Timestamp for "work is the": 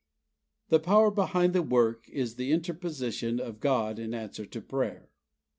1.61-2.51